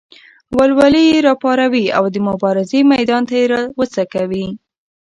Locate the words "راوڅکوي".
3.53-4.45